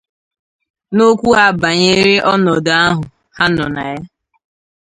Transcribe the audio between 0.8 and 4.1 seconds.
N'okwu ha banyere ọnọdụ ahụ ha nọ na ya